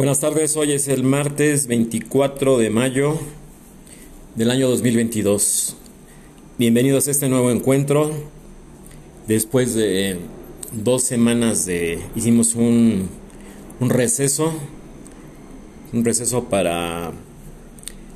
[0.00, 3.18] Buenas tardes, hoy es el martes 24 de mayo
[4.34, 5.76] del año 2022.
[6.56, 8.10] Bienvenidos a este nuevo encuentro.
[9.28, 10.16] Después de
[10.72, 11.98] dos semanas de...
[12.16, 13.10] hicimos un,
[13.78, 14.54] un receso,
[15.92, 17.12] un receso para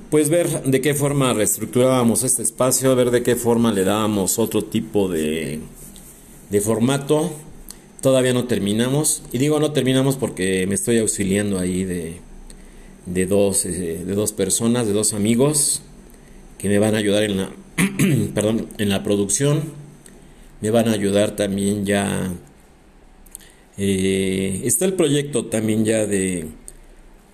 [0.08, 4.64] pues ver de qué forma reestructurábamos este espacio, ver de qué forma le dábamos otro
[4.64, 5.60] tipo de,
[6.48, 7.30] de formato
[8.04, 9.22] Todavía no terminamos.
[9.32, 12.16] Y digo no terminamos porque me estoy auxiliando ahí de,
[13.06, 15.80] de, dos, eh, de dos personas, de dos amigos
[16.58, 17.50] que me van a ayudar en la,
[18.34, 19.72] perdón, en la producción.
[20.60, 22.30] Me van a ayudar también ya.
[23.78, 26.48] Eh, está el proyecto también ya de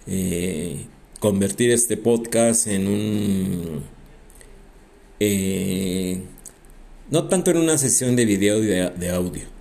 [0.06, 0.86] eh,
[1.18, 3.82] convertir este podcast en un...
[7.10, 9.59] no tanto en una sesión de video y de audio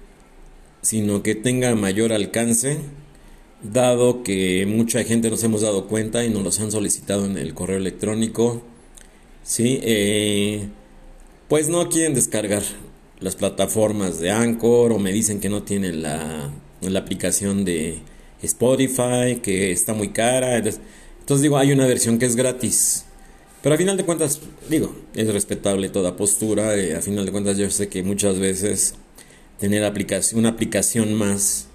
[0.81, 2.79] sino que tenga mayor alcance,
[3.61, 7.53] dado que mucha gente nos hemos dado cuenta y nos los han solicitado en el
[7.53, 8.61] correo electrónico,
[9.43, 9.79] ¿sí?
[9.83, 10.67] Eh,
[11.47, 12.63] pues no quieren descargar
[13.19, 17.99] las plataformas de Anchor o me dicen que no tienen la, la aplicación de
[18.41, 20.57] Spotify, que está muy cara.
[20.57, 23.05] Entonces digo, hay una versión que es gratis.
[23.61, 26.77] Pero a final de cuentas, digo, es respetable toda postura.
[26.77, 28.95] Eh, a final de cuentas yo sé que muchas veces
[29.59, 31.67] tener aplicación, una aplicación más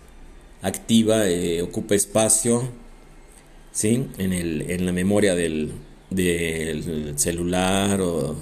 [0.63, 2.69] activa, eh, ocupa espacio
[3.73, 4.07] ¿sí?
[4.19, 5.73] en, el, en la memoria del,
[6.11, 8.37] del celular o,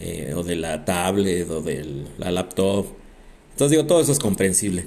[0.00, 2.86] eh, o, de la tablet o de la laptop.
[3.52, 4.86] Entonces digo, todo eso es comprensible.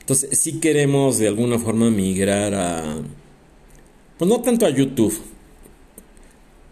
[0.00, 2.96] Entonces, si queremos de alguna forma migrar a,
[4.18, 5.16] pues no tanto a YouTube,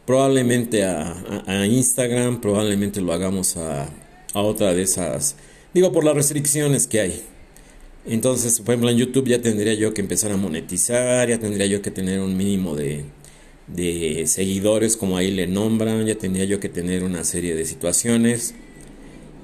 [0.05, 3.89] probablemente a, a Instagram, probablemente lo hagamos a,
[4.35, 5.37] a otra de esas
[5.75, 7.23] Digo, por las restricciones que hay.
[8.05, 11.81] Entonces, por ejemplo, en YouTube ya tendría yo que empezar a monetizar, ya tendría yo
[11.81, 13.05] que tener un mínimo de,
[13.69, 18.55] de seguidores, como ahí le nombran, ya tendría yo que tener una serie de situaciones.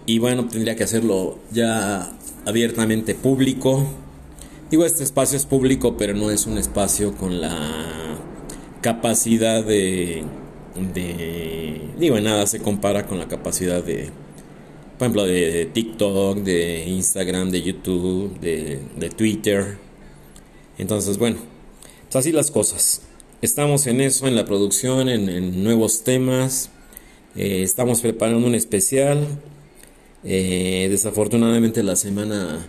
[0.07, 2.13] Y bueno, tendría que hacerlo ya
[2.45, 3.87] abiertamente público.
[4.71, 8.19] Digo, este espacio es público, pero no es un espacio con la
[8.83, 10.25] capacidad de...
[10.95, 14.11] de digo, nada se compara con la capacidad de
[14.99, 19.79] por ejemplo, de, TikTok, de Instagram, de YouTube, de, Twitter.
[20.77, 21.39] Entonces, bueno,
[22.13, 23.03] así las cosas.
[23.41, 26.71] Estamos en eso, en la producción, en, nuevos temas.
[27.37, 29.41] Eh, estamos preparando un especial.
[30.25, 32.69] Eh, desafortunadamente la semana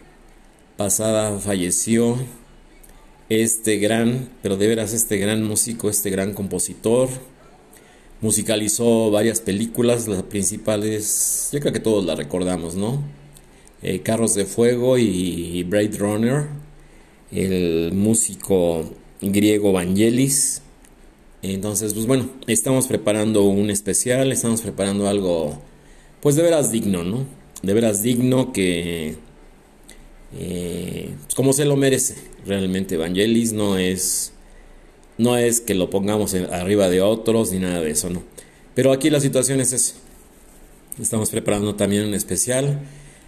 [0.78, 2.16] pasada falleció
[3.28, 7.10] este gran, pero de veras este gran músico, este gran compositor
[8.22, 13.02] musicalizó varias películas, las principales, yo creo que todos la recordamos, ¿no?
[13.82, 16.48] Eh, Carros de Fuego y Blade Runner,
[17.32, 18.90] el músico
[19.22, 20.62] griego Vangelis.
[21.42, 25.62] Entonces, pues bueno, estamos preparando un especial, estamos preparando algo,
[26.22, 27.26] pues de veras digno, ¿no?
[27.62, 29.16] De veras digno que,
[30.38, 32.16] eh, pues como se lo merece,
[32.46, 34.34] realmente Vangelis no es
[35.20, 38.24] no es que lo pongamos arriba de otros ni nada de eso, no.
[38.74, 39.96] Pero aquí la situación es eso.
[41.00, 42.80] Estamos preparando también un especial.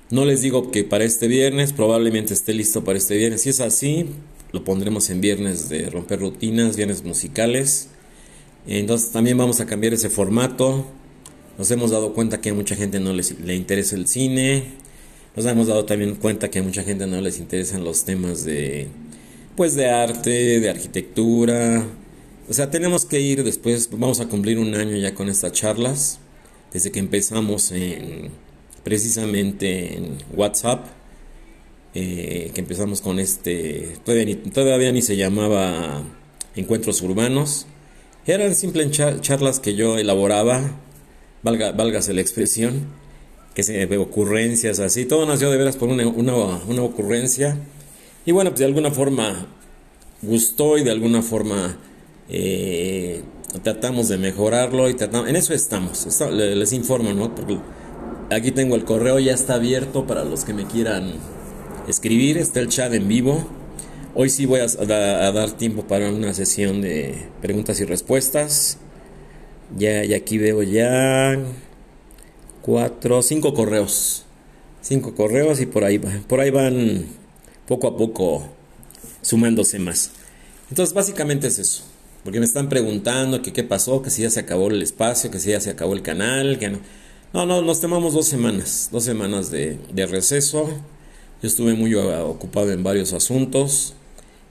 [0.09, 3.41] No les digo que para este viernes, probablemente esté listo para este viernes.
[3.41, 4.07] Si es así,
[4.53, 7.89] lo pondremos en viernes de romper rutinas, viernes musicales.
[8.65, 10.85] Entonces también vamos a cambiar ese formato.
[11.57, 14.63] Nos hemos dado cuenta que a mucha gente no les, le interesa el cine.
[15.35, 18.87] Nos hemos dado también cuenta que a mucha gente no les interesan los temas de
[19.55, 21.85] pues de arte, de arquitectura.
[22.49, 26.19] O sea, tenemos que ir después, vamos a cumplir un año ya con estas charlas,
[26.73, 28.29] desde que empezamos en,
[28.83, 30.85] precisamente en WhatsApp,
[31.93, 36.03] eh, que empezamos con este, todavía ni, se llamaba
[36.55, 37.67] Encuentros Urbanos,
[38.25, 38.91] eran simples
[39.21, 40.79] charlas que yo elaboraba,
[41.43, 42.85] valga, válgase la expresión,
[43.53, 47.57] que se ocurrencias así, todo nació de veras por una, una, una ocurrencia
[48.25, 49.47] y bueno, pues de alguna forma
[50.21, 51.77] gustó y de alguna forma
[52.29, 53.23] eh,
[53.63, 56.07] tratamos de mejorarlo y tratamos, en eso estamos.
[56.31, 57.33] les informo, ¿no?
[57.33, 57.57] Porque
[58.29, 61.13] aquí tengo el correo, ya está abierto para los que me quieran
[61.87, 63.45] escribir, está el chat en vivo.
[64.13, 68.77] Hoy sí voy a, dar tiempo para una sesión de preguntas y respuestas.
[69.77, 71.39] Ya, y aquí veo ya
[72.61, 74.25] cuatro, cinco correos.
[74.81, 77.05] Cinco correos y por ahí, por ahí van
[77.71, 78.43] poco a poco
[79.21, 80.11] sumándose más.
[80.69, 81.83] Entonces básicamente es eso,
[82.25, 85.39] porque me están preguntando que qué pasó, que si ya se acabó el espacio, que
[85.39, 86.79] si ya se acabó el canal, que no.
[87.33, 89.79] No, no, nos tomamos dos semanas, dos semanas de,
[90.09, 90.67] receso.
[91.41, 93.93] Yo estuve muy ocupado en varios asuntos.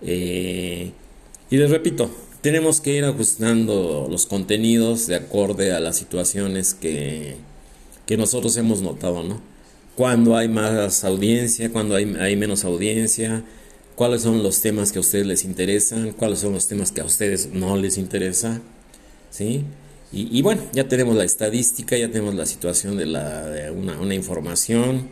[0.00, 0.92] Eh,
[1.50, 7.36] Y les repito, tenemos que ir ajustando los contenidos de acorde a las situaciones que,
[8.06, 9.49] que nosotros hemos notado, ¿no?
[10.00, 13.44] Cuando hay más audiencia, cuando hay, hay menos audiencia,
[13.96, 17.04] cuáles son los temas que a ustedes les interesan, cuáles son los temas que a
[17.04, 18.62] ustedes no les interesa,
[19.28, 19.62] ¿sí?
[20.10, 24.14] Y, bueno, ya tenemos la estadística, ya tenemos la situación de, la, de una, una,
[24.14, 25.10] información,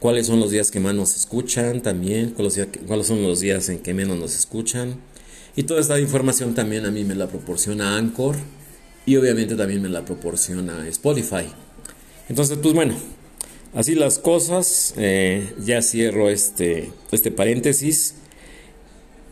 [0.00, 3.78] cuáles son los días que más nos escuchan también, cuáles, cuáles son los días en
[3.78, 4.96] que menos nos escuchan.
[5.54, 8.34] Y toda esta información también a mí me la proporciona Anchor
[9.06, 11.46] y obviamente también me la proporciona Spotify.
[12.28, 12.96] Entonces, pues bueno,
[13.74, 18.14] así las cosas, eh, ya cierro este, este paréntesis.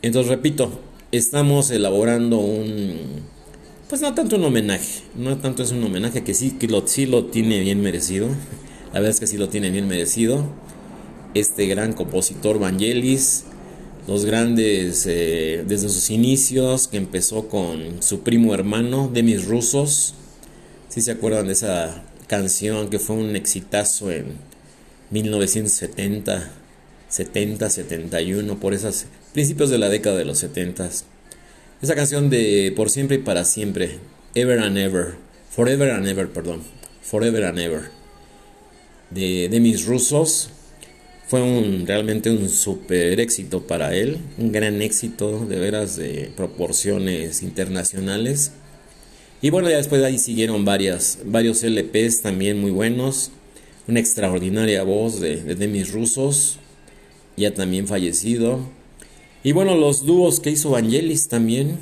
[0.02, 0.80] Entonces, repito,
[1.12, 3.22] estamos elaborando un,
[3.88, 7.06] pues no tanto un homenaje, no tanto es un homenaje que sí, que lo, sí
[7.06, 8.28] lo tiene bien merecido,
[8.86, 10.44] la verdad es que sí lo tiene bien merecido,
[11.34, 13.44] este gran compositor Vangelis,
[14.08, 20.14] los grandes, eh, desde sus inicios, que empezó con su primo hermano, Demis Rusos,
[20.88, 24.24] si se acuerdan de esa canción que fue un exitazo en
[25.10, 26.50] 1970,
[27.10, 30.88] 70, 71, por esos principios de la década de los 70.
[31.82, 33.98] Esa canción de Por siempre y para siempre,
[34.34, 35.16] Ever and Ever,
[35.50, 36.62] Forever and Ever, perdón,
[37.02, 37.82] Forever and Ever,
[39.10, 40.48] de, de mis rusos,
[41.26, 47.42] fue un, realmente un super éxito para él, un gran éxito de veras de proporciones
[47.42, 48.52] internacionales.
[49.42, 53.32] Y bueno, ya después de ahí siguieron varias, varios LPs también muy buenos,
[53.86, 56.58] una extraordinaria voz de, de Demis Rusos,
[57.36, 58.60] ya también fallecido,
[59.44, 61.78] y bueno, los dúos que hizo Vangelis también,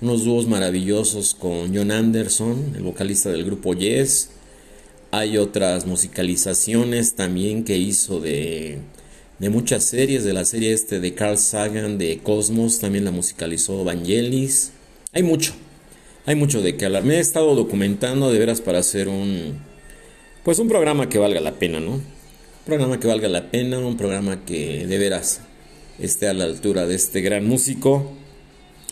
[0.00, 4.30] unos dúos maravillosos con John Anderson, el vocalista del grupo Yes.
[5.10, 8.78] Hay otras musicalizaciones también que hizo de,
[9.40, 13.82] de muchas series, de la serie este de Carl Sagan de Cosmos, también la musicalizó
[13.82, 14.70] Vangelis.
[15.12, 15.52] Hay mucho,
[16.26, 17.04] hay mucho de qué hablar.
[17.04, 19.58] Me he estado documentando de veras para hacer un,
[20.42, 21.92] pues un programa que valga la pena, ¿no?
[21.92, 22.02] Un
[22.64, 25.40] programa que valga la pena, un programa que de veras
[25.98, 28.12] esté a la altura de este gran músico.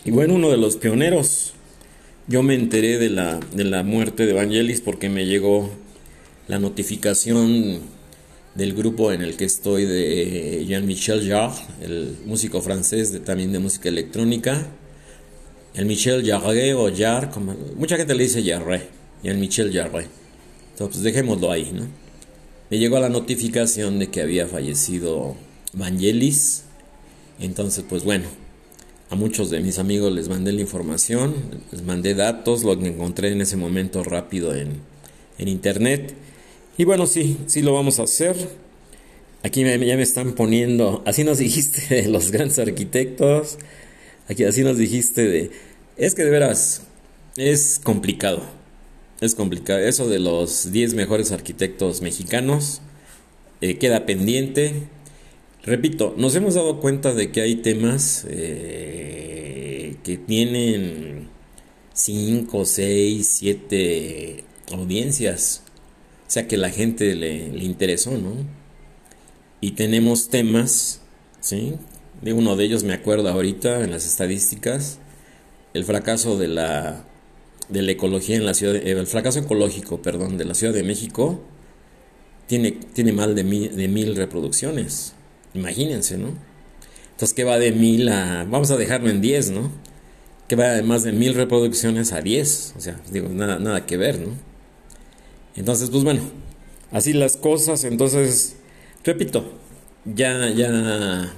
[0.05, 1.53] Y bueno, uno de los pioneros.
[2.27, 5.69] Yo me enteré de la, de la muerte de Vangelis porque me llegó
[6.47, 7.81] la notificación
[8.55, 13.59] del grupo en el que estoy de Jean-Michel Jarre, el músico francés de, también de
[13.59, 14.67] música electrónica.
[15.73, 18.87] El Michel Jarre o Jarre, como, mucha gente le dice Jarre,
[19.23, 20.07] Jean-Michel Jarre.
[20.71, 21.87] Entonces dejémoslo ahí, ¿no?
[22.69, 25.35] Me llegó la notificación de que había fallecido
[25.73, 26.63] Vangelis
[27.39, 28.25] entonces, pues bueno,
[29.09, 31.35] a muchos de mis amigos les mandé la información,
[31.71, 34.81] les mandé datos, lo que encontré en ese momento rápido en,
[35.37, 36.13] en internet.
[36.77, 38.35] Y bueno, sí, sí lo vamos a hacer.
[39.43, 43.57] Aquí ya me están poniendo, así nos dijiste los grandes arquitectos,
[44.29, 45.51] aquí así nos dijiste de,
[45.97, 46.83] es que de veras,
[47.35, 48.43] es complicado,
[49.21, 49.79] es complicado.
[49.79, 52.81] Eso de los 10 mejores arquitectos mexicanos
[53.61, 54.73] eh, queda pendiente.
[55.63, 61.29] Repito, nos hemos dado cuenta de que hay temas eh, que tienen
[61.93, 65.63] 5, 6, 7 audiencias.
[66.27, 68.33] O sea que la gente le, interesó, ¿no?
[69.61, 71.01] Y tenemos temas,
[71.39, 71.75] ¿sí?
[72.23, 74.99] De uno de ellos me acuerdo ahorita en las estadísticas,
[75.73, 77.05] el fracaso de la,
[77.69, 81.41] de la ecología en la ciudad, el fracaso ecológico, perdón, de la Ciudad de México,
[82.47, 85.13] tiene, tiene más de de mil reproducciones.
[85.53, 86.29] Imagínense, ¿no?
[87.11, 88.45] Entonces, ¿qué va de mil a...
[88.49, 89.71] Vamos a dejarlo en 10, ¿no?
[90.47, 92.75] Que va de más de mil reproducciones a 10.
[92.77, 94.33] O sea, digo, nada, nada que ver, ¿no?
[95.55, 96.21] Entonces, pues bueno,
[96.91, 97.83] así las cosas.
[97.83, 98.55] Entonces,
[99.03, 99.45] repito,
[100.05, 101.33] ya, ya,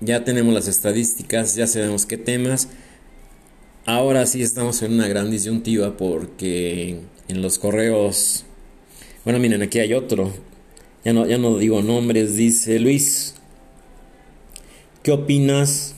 [0.00, 2.68] ya tenemos las estadísticas, ya sabemos qué temas.
[3.86, 6.98] Ahora sí estamos en una gran disyuntiva porque
[7.28, 8.44] en los correos...
[9.24, 10.32] Bueno, miren, aquí hay otro.
[11.04, 13.34] Ya no, ya no digo nombres, dice Luis.
[15.02, 15.94] ¿Qué opinas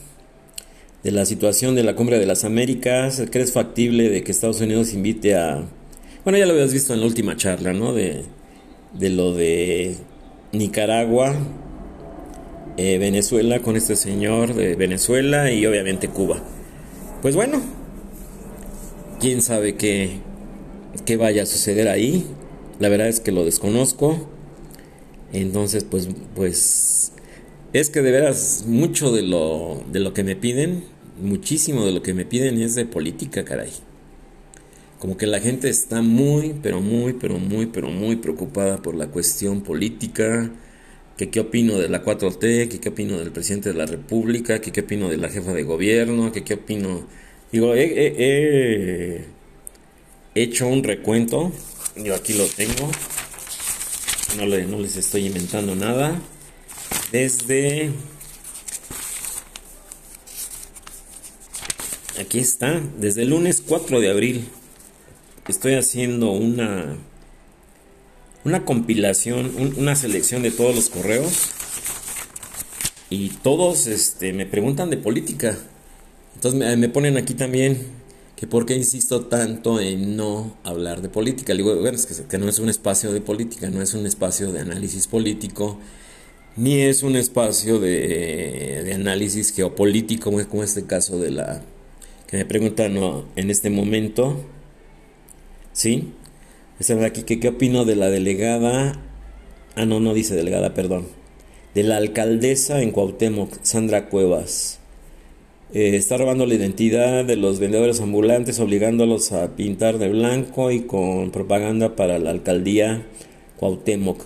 [1.03, 3.23] de la situación de la cumbre de las Américas?
[3.31, 5.65] ¿Crees factible de que Estados Unidos invite a...
[6.25, 7.95] Bueno, ya lo habías visto en la última charla, ¿no?
[7.95, 8.25] De,
[8.93, 9.97] de lo de
[10.53, 11.35] Nicaragua,
[12.79, 16.41] eh, Venezuela con este señor de Venezuela y obviamente Cuba.
[17.21, 17.61] Pues bueno,
[19.19, 20.21] quién sabe qué,
[21.05, 22.25] qué vaya a suceder ahí.
[22.79, 24.29] La verdad es que lo desconozco.
[25.33, 27.11] Entonces, pues, pues
[27.73, 30.85] es que de veras, mucho de lo, de lo que me piden,
[31.21, 33.73] muchísimo de lo que me piden es de política, caray.
[35.01, 39.09] Como que la gente está muy, pero muy, pero muy, pero muy preocupada por la
[39.09, 40.53] cuestión política,
[41.19, 44.71] que qué opino de la 4T, que qué opino del presidente de la República, que
[44.71, 47.07] qué opino de la jefa de gobierno, que qué opino...
[47.51, 49.27] Digo, he,
[50.37, 51.53] hecho un recuento,
[51.97, 52.89] yo aquí lo tengo,
[54.37, 56.21] no, no les estoy inventando nada,
[57.11, 57.91] desde...
[62.21, 64.49] Aquí está, desde el lunes 4 de abril
[65.49, 66.97] estoy haciendo una
[68.45, 71.51] una compilación, una selección de todos los correos
[73.11, 75.57] y todos este, me preguntan de política.
[76.35, 77.79] Entonces me, ponen aquí también
[78.37, 81.55] que por qué insisto tanto en no hablar de política.
[81.55, 84.61] digo, bueno, es que, no es un espacio de política, no es un espacio de
[84.61, 85.79] análisis político,
[86.57, 91.63] ni es un espacio de, de análisis geopolítico, como este caso de la
[92.29, 92.97] que me preguntan
[93.37, 94.45] en este momento.
[95.73, 96.13] ¿Sí?
[96.79, 98.93] Esta de aquí, ¿qué, ¿qué opino de la delegada?
[99.75, 101.07] Ah, no, no dice delegada, perdón.
[101.75, 104.79] De la alcaldesa en Cuauhtémoc, Sandra Cuevas.
[105.73, 110.83] Eh, está robando la identidad de los vendedores ambulantes, obligándolos a pintar de blanco y
[110.83, 113.05] con propaganda para la alcaldía
[113.57, 114.25] Cuauhtémoc.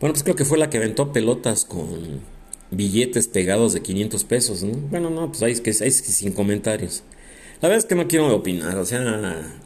[0.00, 2.20] Bueno, pues creo que fue la que aventó pelotas con
[2.70, 4.74] billetes pegados de 500 pesos, ¿no?
[4.90, 7.02] Bueno, no, pues ahí que, ahí es que sin comentarios.
[7.60, 9.60] La verdad es que no quiero opinar, o sea,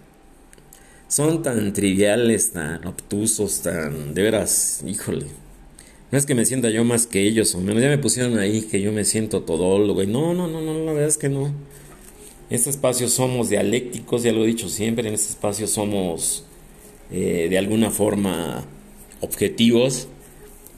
[1.09, 4.15] son tan triviales, tan obtusos, tan...
[4.15, 5.27] De veras, híjole.
[6.11, 8.63] No es que me sienta yo más que ellos, o menos ya me pusieron ahí
[8.63, 10.03] que yo me siento todólogo.
[10.03, 11.47] Y no, no, no, no, la verdad es que no.
[11.47, 11.55] En
[12.51, 16.45] este espacio somos dialécticos, ya lo he dicho siempre, en este espacio somos
[17.11, 18.65] eh, de alguna forma
[19.21, 20.09] objetivos.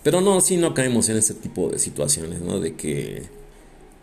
[0.03, 2.61] Pero no, sí no caemos en ese tipo de situaciones, ¿no?
[2.61, 3.23] De que,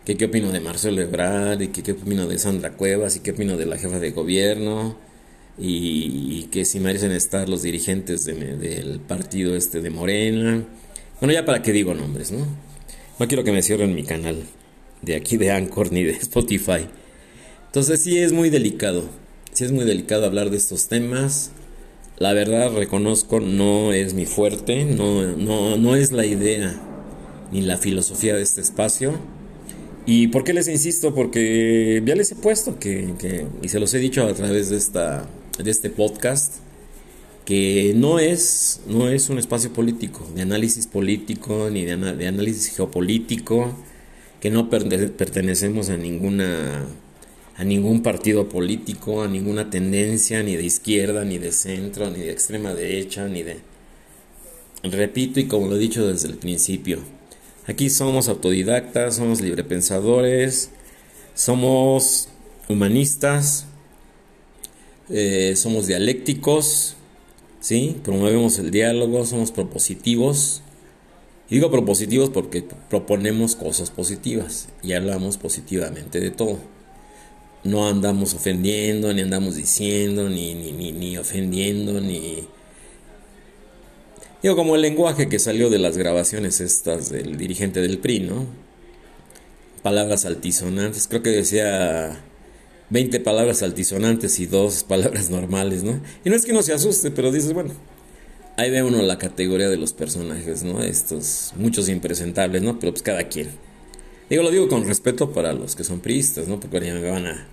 [0.06, 3.32] que qué opino de Marcelo Ebrard, y que qué opino de Sandra Cuevas, y qué
[3.32, 4.98] opino de la jefa de gobierno
[5.58, 10.64] y, que si merecen estar los dirigentes del partido este de Morena.
[11.20, 12.46] Bueno, ya para qué digo nombres, ¿no?
[13.20, 14.44] No quiero que me cierren mi canal
[15.02, 16.88] de aquí de Anchor ni de Spotify.
[17.68, 19.04] Entonces sí es muy delicado,
[19.52, 21.52] sí es muy delicado hablar de estos temas.
[22.18, 26.80] La verdad reconozco no es mi fuerte, no, no, no es la idea
[27.52, 29.14] ni la filosofía de este espacio.
[30.06, 31.16] ¿Y por qué les insisto?
[31.16, 34.78] Porque ya les he puesto que, que, y se los he dicho a través de
[34.78, 36.56] esta de este podcast
[37.46, 43.76] que no es, no es un espacio político, de análisis político, ni de, análisis geopolítico,
[44.40, 46.86] que no pertenecemos a ninguna
[47.56, 52.32] a ningún partido político, a ninguna tendencia, ni de izquierda, ni de centro, ni de
[52.32, 53.60] extrema derecha, ni de...
[54.82, 57.00] Repito y como lo he dicho desde el principio,
[57.68, 60.72] aquí somos autodidactas, somos librepensadores,
[61.36, 62.30] somos
[62.68, 63.68] humanistas,
[65.10, 66.96] eh, somos dialécticos,
[67.60, 67.98] ¿sí?
[68.04, 70.62] promovemos el diálogo, somos propositivos.
[71.50, 76.60] Y digo propositivos porque proponemos cosas positivas y hablamos positivamente de todo.
[77.64, 82.48] No andamos ofendiendo, ni andamos diciendo, ni, ni, ni, ni ofendiendo, ni...
[84.42, 88.46] Digo, como el lenguaje que salió de las grabaciones estas del dirigente del PRI, ¿no?
[89.82, 92.22] Palabras altisonantes, creo que decía
[92.90, 96.02] 20 palabras altisonantes y dos palabras normales, ¿no?
[96.24, 97.74] Y no es que uno se asuste, pero dices, bueno,
[98.58, 100.82] ahí ve uno la categoría de los personajes, ¿no?
[100.82, 102.80] Estos, muchos impresentables, ¿no?
[102.80, 103.50] Pero pues cada quien.
[104.30, 106.60] Digo, lo digo con respeto para los que son priistas, ¿no?
[106.60, 107.48] Porque ya me van a...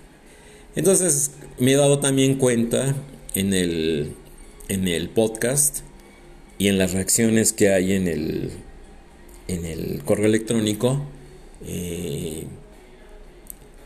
[0.76, 2.94] Entonces, me he dado también cuenta
[3.34, 4.12] en el,
[4.68, 5.80] en el podcast
[6.58, 8.50] y en las reacciones que hay en el,
[9.48, 11.02] en el correo electrónico,
[11.66, 12.46] eh,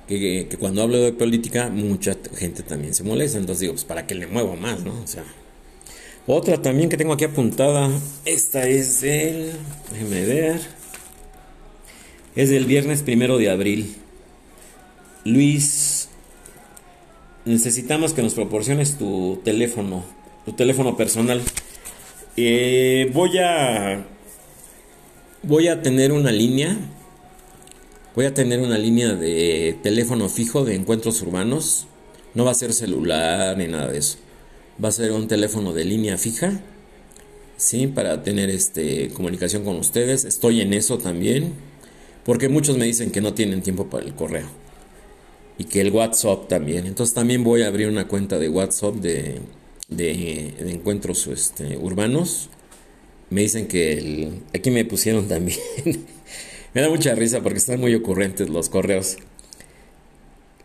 [0.09, 3.39] que, cuando hablo de política mucha gente también se molesta.
[3.39, 4.93] Entonces digo, pues para qué le muevo más, ¿no?
[5.03, 5.25] O sea.
[6.27, 7.91] Otra también que tengo aquí apuntada.
[8.25, 9.53] Esta es del.
[9.93, 10.61] Déjeme ver.
[12.35, 13.95] Es del viernes primero de abril.
[15.25, 16.09] Luis.
[17.45, 20.05] Necesitamos que nos proporciones tu teléfono.
[20.47, 21.43] Tu teléfono personal.
[22.37, 24.07] Eh, voy a.
[25.43, 26.79] Voy a tener una línea
[28.15, 31.89] Voy a tener una línea de teléfono fijo de encuentros urbanos.
[32.35, 34.19] No va a ser celular ni nada de eso.
[34.83, 36.61] Va a ser un teléfono de línea fija.
[37.57, 40.25] Sí, para tener este comunicación con ustedes.
[40.25, 41.55] Estoy en eso también.
[42.25, 44.47] Porque muchos me dicen que no tienen tiempo para el correo.
[45.59, 46.87] Y que el WhatsApp también.
[46.87, 49.41] Entonces también voy a abrir una cuenta de WhatsApp de,
[49.89, 52.49] de, encuentros este, urbanos.
[53.31, 55.59] Me dicen que el, aquí me pusieron también
[56.75, 59.17] Me da mucha risa porque están muy ocurrentes los correos.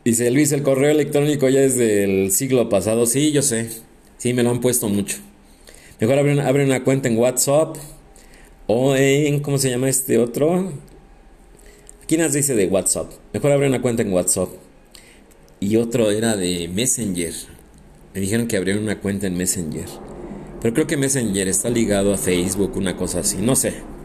[0.04, 3.06] Dice Luis, el correo electrónico ya es del siglo pasado.
[3.06, 3.70] Sí, yo sé.
[4.18, 5.18] Sí, me lo han puesto mucho.
[6.00, 7.76] Mejor abre una, abre una cuenta en WhatsApp
[8.66, 10.72] O en, ¿cómo se llama este otro?
[12.04, 13.12] Aquí nos dice de WhatsApp.
[13.34, 14.50] Mejor abrir una cuenta en WhatsApp.
[15.60, 17.34] Y otro era de Messenger.
[18.16, 19.86] Me dijeron que abrieron una cuenta en Messenger.
[20.60, 23.38] Pero creo que Messenger está ligado a Facebook, una cosa así.
[23.38, 23.99] No sé.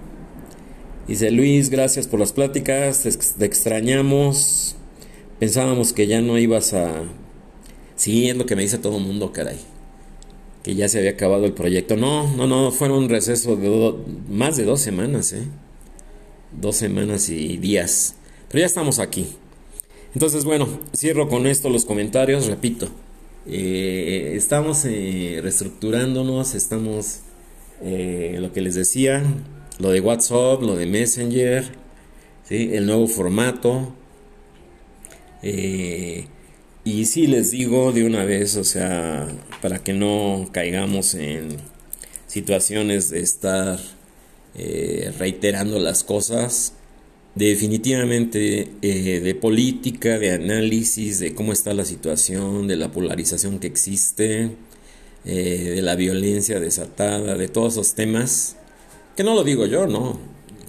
[1.07, 3.03] Dice Luis, gracias por las pláticas.
[3.39, 4.77] Te, extrañamos.
[5.39, 7.03] Pensábamos que ya no ibas a...
[7.97, 9.59] Sí, es lo que me dice todo el mundo, caray
[10.65, 11.95] que ya se había acabado el proyecto.
[11.95, 13.95] No, no, no, fueron un receso de
[14.31, 15.45] más de dos semanas, ¿eh?
[16.59, 18.15] Dos semanas y días.
[18.49, 19.27] Pero ya estamos aquí.
[20.15, 22.89] Entonces, bueno, cierro con esto los comentarios, repito.
[23.47, 27.21] Eh, estamos eh, reestructurándonos, estamos,
[27.83, 29.23] eh, lo que les decía,
[29.79, 31.65] lo de WhatsApp, lo de Messenger,
[32.49, 32.71] ¿sí?
[32.73, 33.93] el nuevo formato.
[35.43, 36.27] Eh,
[36.85, 39.29] y sí les digo de una vez, o sea,
[39.61, 41.57] para que no caigamos en
[42.27, 43.79] situaciones de estar
[44.55, 46.75] eh, reiterando las cosas,
[47.35, 53.67] definitivamente eh, de política, de análisis, de cómo está la situación, de la polarización que
[53.67, 54.51] existe,
[55.25, 58.57] de la violencia desatada, de todos esos temas,
[59.17, 60.19] que no lo digo yo, no,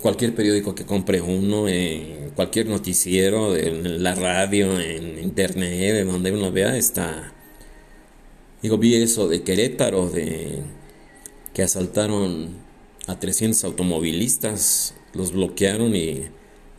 [0.01, 6.31] cualquier periódico que compre uno, en cualquier noticiero, en la radio, en internet, en donde
[6.31, 7.33] uno vea, está.
[8.61, 10.59] Digo, vi eso de Querétaro, de
[11.53, 12.55] que asaltaron
[13.07, 16.25] a 300 automovilistas, los bloquearon y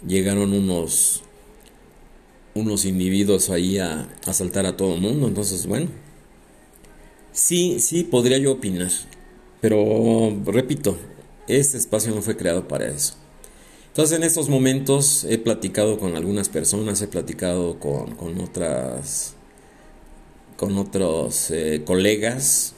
[0.07, 1.23] llegaron unos
[2.57, 5.29] unos individuos ahí a, asaltar a todo el mundo.
[5.29, 5.89] Entonces, bueno,
[7.33, 8.91] sí, sí podría yo opinar,
[9.61, 10.97] pero repito,
[11.49, 13.15] este espacio no fue creado para eso.
[13.89, 19.35] Entonces en estos momentos he platicado con algunas personas, he platicado con, otras,
[20.57, 22.75] con otros eh, colegas,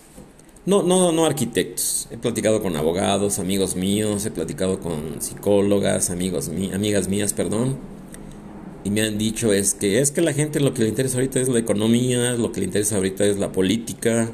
[0.65, 6.49] no, no, no arquitectos, he platicado con abogados, amigos míos, he platicado con psicólogas, amigos
[6.49, 7.79] amigas mías, perdón,
[8.85, 11.41] y me han dicho es que es que la gente lo que le interesa ahorita
[11.41, 14.31] es la economía, lo que le interesa ahorita es la política,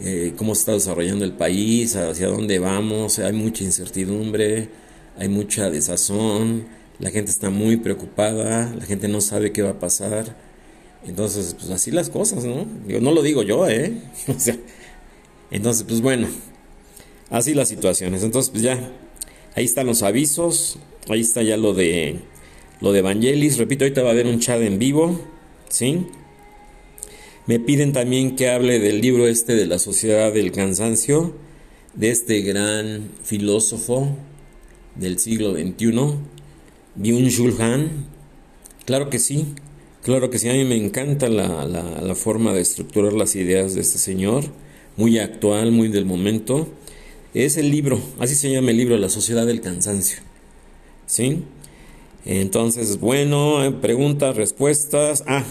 [0.00, 4.68] eh, cómo se está desarrollando el país, hacia dónde vamos, hay mucha incertidumbre,
[5.18, 6.66] hay mucha desazón,
[6.98, 10.36] la gente está muy preocupada, la gente no sabe qué va a pasar.
[11.06, 12.66] Entonces, pues así las cosas, ¿no?
[12.86, 13.92] Yo no lo digo yo, ¿eh?
[14.28, 14.56] o sea,
[15.50, 16.28] entonces, pues bueno,
[17.30, 18.22] así las situaciones.
[18.22, 18.78] Entonces, pues ya,
[19.54, 22.20] ahí están los avisos, ahí está ya lo de
[22.80, 23.58] lo de Evangelis.
[23.58, 25.20] Repito, ahorita va a haber un chat en vivo,
[25.68, 26.06] ¿sí?
[27.48, 31.34] Me piden también que hable del libro este de la sociedad del cansancio,
[31.94, 34.14] de este gran filósofo
[34.96, 36.18] del siglo XXI,
[36.94, 38.04] Byung-Chul Han.
[38.84, 39.46] Claro que sí,
[40.02, 43.80] claro que sí, a mí me encanta la, la, forma de estructurar las ideas de
[43.80, 44.44] este señor,
[44.98, 46.68] muy actual, muy del momento.
[47.32, 50.18] Es el libro, así se llama el libro, La sociedad del cansancio.
[51.06, 51.44] ¿Sí?
[52.26, 55.24] Entonces, bueno, preguntas, respuestas.
[55.26, 55.46] Ah,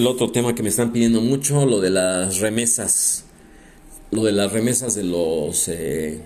[0.00, 3.24] el otro tema que me están pidiendo mucho, lo de las remesas.
[4.10, 6.20] Lo de las remesas de los eh,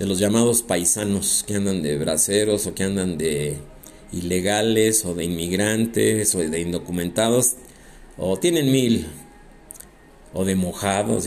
[0.00, 3.58] de los llamados paisanos que andan de braceros o que andan de
[4.12, 7.54] ilegales o de inmigrantes o de indocumentados
[8.18, 9.06] o tienen mil
[10.34, 11.24] o de mojados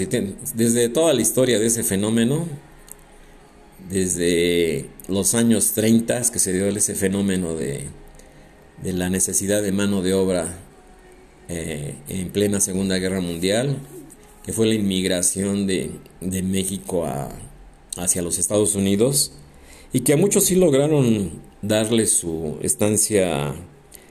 [0.54, 2.46] desde toda la historia de ese fenómeno
[3.90, 7.86] desde los años 30 que se dio ese fenómeno de,
[8.84, 10.69] de la necesidad de mano de obra
[11.50, 13.78] eh, en plena Segunda Guerra Mundial,
[14.46, 15.90] que fue la inmigración de,
[16.22, 17.08] México
[17.98, 19.32] hacia los Estados Unidos,
[19.92, 23.56] y que a muchos sí lograron darle su estancia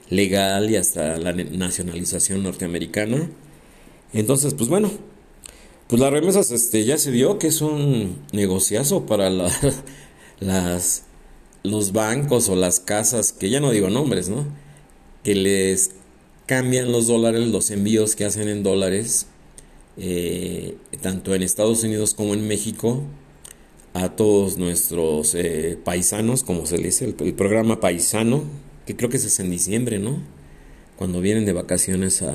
[0.09, 3.29] legal y hasta la nacionalización norteamericana.
[4.11, 4.91] Entonces, pues bueno,
[5.87, 9.29] pues las remesas este, ya se vio que es un negociazo para
[10.39, 11.03] las,
[11.63, 14.45] los bancos o las casas, que ya no digo nombres, ¿no?
[15.23, 15.98] Que les
[16.49, 19.27] cambian los dólares, los envíos que hacen en dólares,
[19.97, 23.03] eh, tanto en Estados Unidos como en México,
[23.93, 28.45] a todos nuestros eh, paisanos, como se le dice, el, programa paisano,
[28.87, 30.23] que creo que es en diciembre, ¿no?
[30.97, 32.33] Cuando vienen de vacaciones a,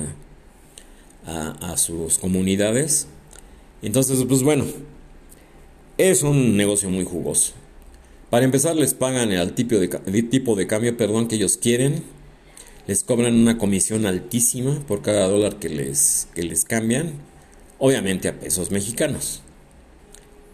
[1.25, 3.07] a, sus comunidades.
[3.81, 4.63] Entonces, pues bueno,
[5.97, 7.51] es un negocio muy jugoso.
[8.29, 12.15] Para empezar, les pagan el tipo de, el tipo de cambio perdón, que ellos quieren
[12.87, 17.13] les cobran una comisión altísima por cada dólar que les, que les cambian,
[17.79, 19.41] obviamente a pesos mexicanos.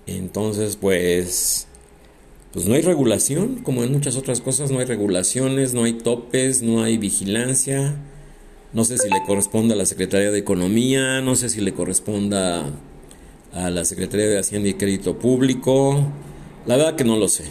[0.08, 1.68] Entonces, pues,
[2.54, 6.62] pues no hay regulación, como en muchas otras cosas, no hay regulaciones, no hay topes,
[6.62, 7.96] no hay vigilancia.
[8.74, 12.72] No sé si le corresponde a la Secretaría de Economía, no sé si le corresponda
[13.54, 16.08] a la Secretaría de Hacienda y Crédito Público.
[16.66, 17.44] La verdad que no lo sé.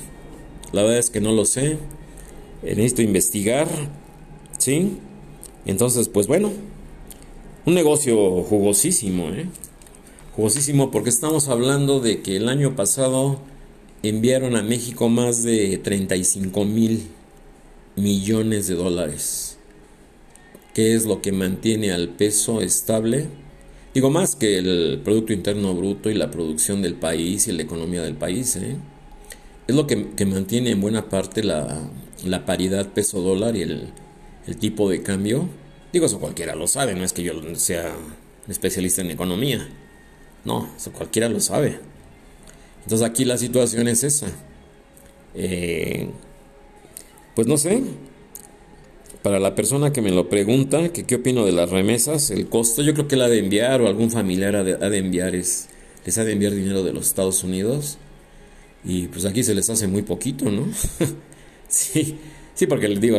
[0.72, 1.76] La verdad es que no lo sé.
[2.62, 3.68] Necesito investigar.
[4.60, 4.98] ¿Sí?
[5.64, 6.52] Entonces, pues bueno.
[7.64, 9.46] Un negocio jugosísimo, ¿eh?
[10.36, 13.38] Jugosísimo porque estamos hablando de que el año pasado
[14.02, 17.08] enviaron a México más de 35 mil
[17.96, 19.58] millones de dólares.
[20.74, 23.28] ¿Qué es lo que mantiene al peso estable?
[23.94, 28.02] Digo más que el Producto Interno Bruto y la producción del país y la economía
[28.02, 28.56] del país.
[28.56, 28.76] ¿eh?
[29.66, 29.96] Es lo que,
[30.26, 31.90] mantiene en buena parte la,
[32.46, 33.92] paridad peso-dólar y el,
[34.54, 35.48] tipo de cambio.
[35.92, 37.94] Digo, eso cualquiera lo sabe, no es que yo sea
[38.48, 39.68] especialista en economía.
[40.44, 41.78] No, eso cualquiera lo sabe.
[42.84, 44.28] Entonces aquí la situación es esa.
[45.34, 46.08] Eh,
[47.34, 47.82] pues no sé,
[49.22, 52.82] para la persona que me lo pregunta, que qué opino de las remesas, el costo,
[52.82, 55.68] yo creo que la de enviar o algún familiar ha de, enviar es,
[56.04, 57.98] les ha de enviar dinero de los Estados Unidos
[58.82, 60.66] y pues aquí se les hace muy poquito, ¿no?
[61.68, 62.18] sí,
[62.54, 63.18] sí, porque les digo,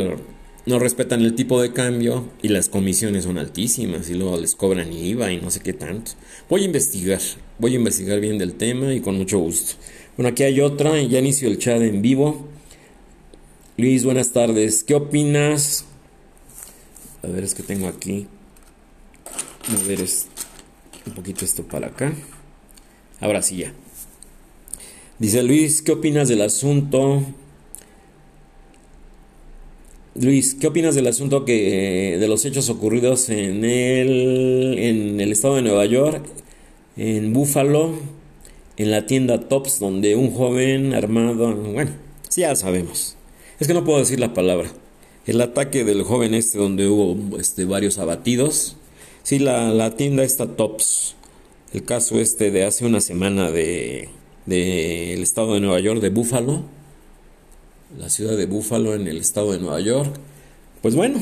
[0.66, 4.94] no respetan el tipo de cambio y las comisiones son altísimas y luego les cobran
[4.94, 6.12] IVA y no sé qué tanto.
[6.50, 7.22] Voy a investigar,
[7.60, 9.74] voy a investigar bien del tema y con mucho gusto.
[10.18, 12.48] Bueno, aquí hay otra, ya inicio el chat en vivo.
[13.78, 14.84] Luis, buenas tardes.
[14.84, 15.86] ¿Qué opinas
[17.24, 18.28] a ver, es que tengo aquí.
[19.70, 20.04] Mover
[21.06, 22.14] un poquito esto para acá.
[23.20, 23.74] Ahora sí ya.
[25.20, 27.24] Dice Luis, ¿qué opinas del asunto?
[30.16, 35.56] Luis, ¿qué opinas del asunto que de los hechos ocurridos en el en el estado
[35.56, 36.26] de Nueva York,
[36.98, 37.94] en Buffalo,
[38.78, 41.92] en la tienda Tops donde un joven armado, bueno,
[42.30, 43.16] sí ya sabemos.
[43.60, 44.72] Es que no puedo decir la palabra
[45.26, 48.76] el ataque del joven este donde hubo este, varios abatidos.
[49.24, 51.16] Sí, la, tienda está Tops.
[51.74, 54.10] El caso este de hace una semana de
[54.46, 56.64] del estado de Nueva York, de Búfalo.
[57.98, 60.16] La ciudad de Búfalo en el estado de Nueva York.
[60.82, 61.22] Pues bueno,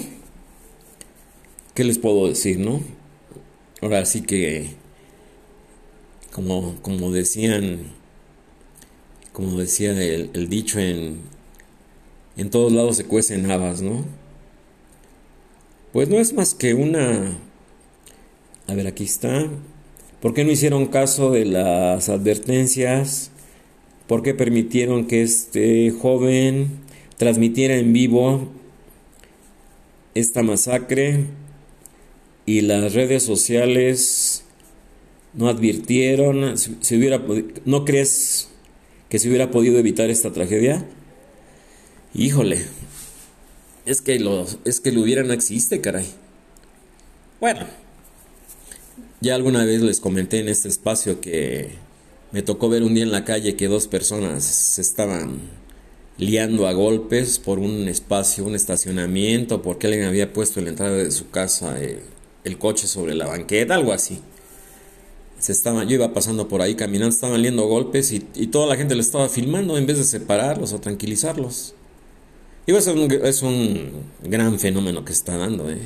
[1.74, 2.82] ¿qué les puedo decir, no?
[3.82, 4.72] Ahora sí que,
[6.32, 7.92] como, como decían,
[9.34, 11.22] como decía el dicho en,
[12.38, 14.06] en todos lados se cuecen habas, ¿no?
[15.92, 17.38] Pues no es más que una...
[18.68, 19.50] A ver, aquí está.
[20.22, 23.32] ¿Por qué no hicieron caso de las advertencias?
[24.10, 26.80] ¿Por qué permitieron que este joven
[27.18, 28.50] transmitiera en vivo
[30.16, 31.26] esta masacre?
[32.48, 34.46] Y las redes sociales
[35.36, 36.58] no advirtieron.
[36.58, 37.24] Si hubiera,
[37.66, 38.50] ¿No crees
[39.10, 40.84] que se hubiera podido evitar esta tragedia?
[42.16, 42.66] Híjole,
[43.86, 46.08] es que lo, es que lo hubiera no existe, caray.
[47.40, 47.68] Bueno,
[49.22, 51.89] ya alguna vez les comenté en este espacio que
[52.32, 55.40] me tocó ver un día en la calle que dos personas se estaban
[56.18, 60.98] liando a golpes por un espacio, un estacionamiento, porque alguien había puesto en la entrada
[60.98, 62.04] de su casa eh,
[62.44, 64.20] el coche sobre la banqueta, algo así.
[65.40, 68.94] Se estaba, yo iba pasando por ahí caminando, estaban liando golpes y, toda la gente
[68.96, 71.74] le estaba filmando en vez de separarlos o tranquilizarlos.
[72.68, 75.72] Y es un, es un gran fenómeno que está dando.
[75.72, 75.80] ¿eh?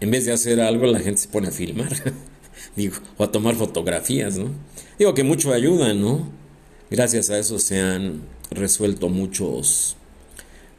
[0.00, 1.92] En vez de hacer algo, la gente se pone a filmar.
[3.16, 4.50] O a tomar fotografías, ¿no?
[4.98, 6.28] Digo que mucho ayuda, ¿no?
[6.90, 9.96] Gracias a eso se han resuelto muchos,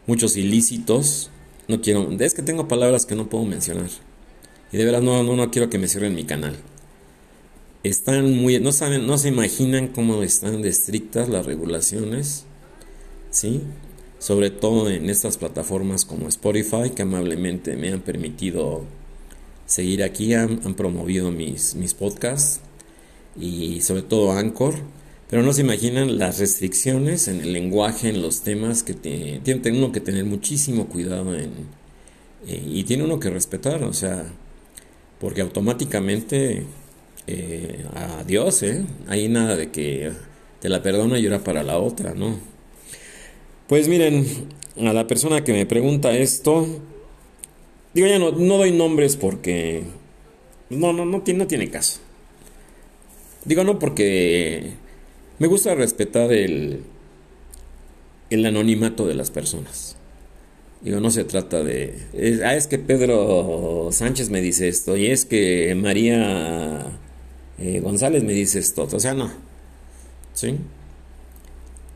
[0.06, 1.30] muchos ilícitos.
[1.68, 3.90] No quiero, es que tengo palabras que no puedo mencionar.
[4.72, 6.56] Y de verdad no, no, no quiero que me cierren mi canal.
[7.84, 12.46] Están muy, no saben, no se imaginan cómo están de estrictas las regulaciones.
[13.30, 13.62] ¿Sí?
[14.20, 18.84] sobre todo en estas plataformas como Spotify, que amablemente me han permitido
[19.68, 22.62] seguir aquí, han, promovido mis, mis podcasts
[23.40, 24.74] y sobre todo Anchor.
[25.30, 29.42] Pero no se imaginan las restricciones en el lenguaje, en los temas que tiene,
[29.78, 31.52] uno que tener muchísimo cuidado en,
[32.48, 34.26] eh, y tiene uno que respetar, o sea,
[35.20, 36.64] porque automáticamente
[37.28, 38.86] eh, adiós, ¿eh?
[39.08, 40.14] Hay nada de que
[40.62, 42.40] te la perdona y ahora para la otra, ¿no?
[43.68, 44.26] Pues miren,
[44.78, 46.68] a la persona que me pregunta esto,
[47.98, 49.82] digo ya no, no doy nombres porque
[50.70, 52.00] no, no, no, tiene, no tiene caso.
[53.44, 54.74] Digo no porque
[55.40, 56.84] me gusta respetar el,
[58.30, 59.96] el anonimato de las personas.
[60.82, 61.98] Digo, no se trata de...
[62.46, 67.00] ah, es que Pedro Sánchez me dice esto y es que María
[67.58, 68.88] eh, González me dice esto.
[68.92, 69.32] O sea, no.
[70.34, 70.56] ¿Sí?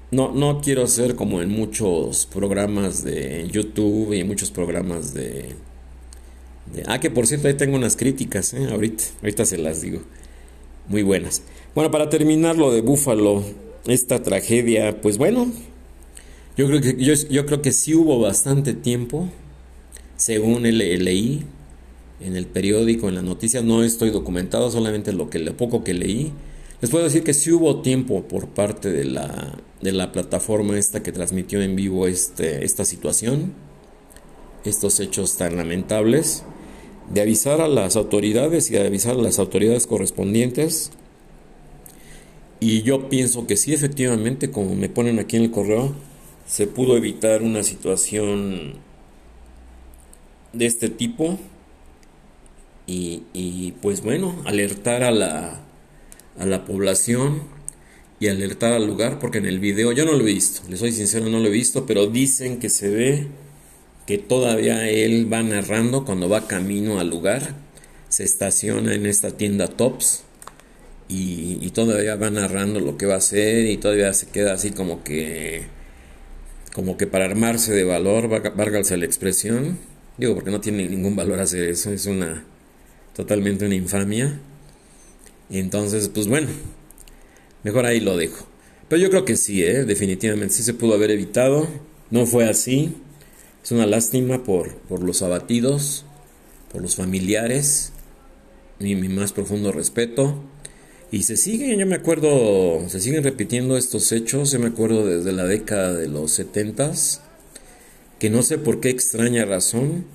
[0.10, 5.56] No, no quiero ser como en muchos programas de YouTube y en muchos programas de,
[6.88, 8.68] Ah, que por cierto, ahí tengo unas críticas, ¿eh?
[8.72, 10.02] ahorita, ahorita se las digo.
[10.88, 11.44] Muy buenas.
[11.76, 13.44] Bueno, para terminar lo de Búfalo,
[13.86, 15.52] esta tragedia, pues bueno,
[16.58, 19.30] Yo creo que, yo, creo que sí hubo bastante tiempo,
[20.18, 21.44] según leí
[22.20, 25.94] en el periódico, en las noticias, no estoy documentado, solamente lo, que, lo poco que
[25.94, 26.32] leí.
[26.82, 31.02] Les puedo decir que sí hubo tiempo por parte de la, de la plataforma esta
[31.02, 33.54] que transmitió en vivo este, esta situación,
[34.66, 36.44] estos hechos tan lamentables,
[37.14, 40.92] de avisar a las autoridades y de avisar a las autoridades correspondientes.
[42.60, 45.94] Y yo pienso que sí, efectivamente, como me ponen aquí en el correo,
[46.46, 48.76] se pudo evitar una situación
[50.54, 51.40] de este tipo
[52.88, 55.62] y, pues bueno, alertar a la,
[56.38, 57.44] a la población
[58.20, 60.92] y alertar al lugar, porque en el video yo no lo he visto, les soy
[60.92, 63.28] sincero, no lo he visto, pero dicen que se ve
[64.12, 67.56] que todavía él va narrando cuando va camino al lugar,
[68.10, 70.24] se estaciona en esta tienda Tops
[71.08, 75.02] y, todavía va narrando lo que va a hacer y todavía se queda así como
[75.06, 75.64] que
[76.74, 79.78] como que para armarse de valor, válgase la expresión,
[80.18, 82.44] digo porque no tiene ningún valor hacer eso, es una
[83.16, 84.42] totalmente una infamia.
[85.50, 86.50] Entonces, pues bueno,
[87.64, 88.46] mejor ahí lo dejo.
[88.90, 89.86] Pero yo creo que sí, ¿eh?
[89.86, 91.66] definitivamente sí se pudo haber evitado,
[92.10, 92.94] no fue así.
[93.64, 96.06] Es una lástima por, por los abatidos,
[96.72, 97.92] por los familiares,
[98.80, 100.42] y mi más profundo respeto.
[101.12, 105.34] Y se siguen, yo me acuerdo, se siguen repitiendo estos hechos, yo me acuerdo desde
[105.34, 107.22] la década de los setentas,
[108.18, 110.06] que no sé por qué extraña razón,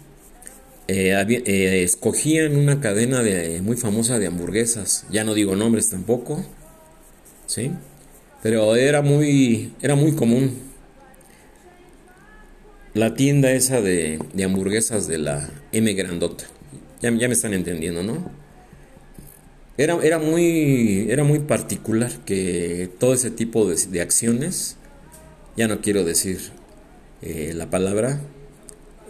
[0.88, 6.46] eh, eh, escogían una cadena de, muy famosa de hamburguesas, ya no digo nombres tampoco,
[7.46, 7.72] ¿sí?
[8.42, 10.65] Pero era muy, era muy común.
[12.96, 16.46] La tienda esa de, de hamburguesas de la M Grandota,
[17.02, 18.30] ya, me están entendiendo, ¿no?
[19.76, 24.78] Era, era, muy, era muy particular que todo ese tipo de, acciones,
[25.58, 26.38] ya no quiero decir
[27.20, 28.18] eh, la palabra,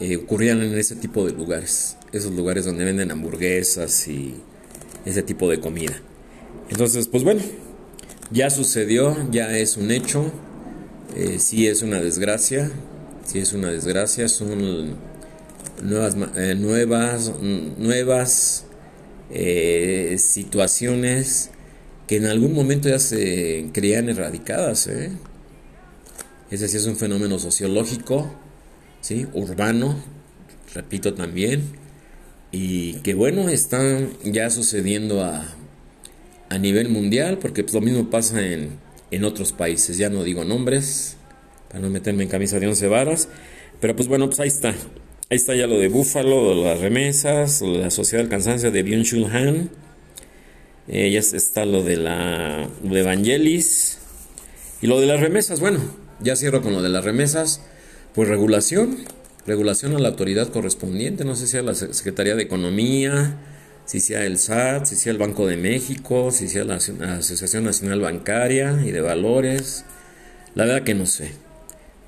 [0.01, 4.35] eh, ocurrían en ese tipo de lugares, esos lugares donde venden hamburguesas y
[5.05, 5.95] ese tipo de comida.
[6.71, 7.43] Entonces, pues bueno,
[8.33, 10.33] ya sucedió, ya es un hecho,
[11.15, 12.73] eh, sí es una desgracia,
[13.27, 14.97] sí es una desgracia, son
[15.83, 16.17] nuevas,
[16.57, 18.65] nuevas, nuevas
[19.31, 21.51] eh, situaciones
[22.07, 24.87] que en algún momento ya se creían erradicadas.
[24.87, 25.11] ¿eh?
[26.51, 28.33] Ese sí es un fenómeno sociológico,
[29.01, 29.27] ¿sí?
[29.33, 29.97] urbano,
[30.73, 31.65] repito también,
[32.53, 33.83] y que bueno, está
[34.25, 35.45] ya sucediendo a,
[36.49, 38.79] a nivel mundial, porque pues, lo mismo pasa en,
[39.11, 41.16] en otros países, ya no digo nombres,
[41.77, 43.29] para no meterme en camisa de once varas,
[43.83, 44.71] pero pues bueno, pues ahí está.
[44.71, 49.69] Ahí está ya lo de Búfalo, las remesas, la Sociedad del Cansancio de Byung-Chul Han.
[50.89, 53.99] Eh, ya está lo de la de Evangelis.
[54.81, 55.81] Y lo de las remesas, bueno,
[56.19, 57.61] ya cierro con lo de las remesas.
[58.15, 58.97] Pues regulación,
[59.47, 63.37] regulación a la autoridad correspondiente, no sé si sea la Secretaría de Economía,
[63.85, 68.01] si sea el SAT, si sea el Banco de México, si sea la Asociación Nacional
[68.01, 69.85] Bancaria y de Valores.
[70.55, 71.46] La verdad que no sé.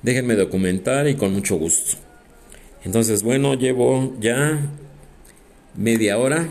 [0.01, 1.97] Déjenme documentar y con mucho gusto.
[2.83, 4.59] Entonces, bueno, llevo ya
[5.75, 6.47] media hora.